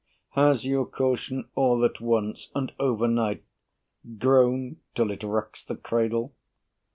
Has 0.31 0.65
your 0.65 0.87
caution 0.87 1.47
all 1.53 1.85
at 1.85 2.01
once, 2.01 2.49
And 2.55 2.71
over 2.79 3.07
night, 3.07 3.43
grown 4.17 4.77
till 4.95 5.11
it 5.11 5.21
wrecks 5.21 5.63
the 5.63 5.75
cradle? 5.75 6.33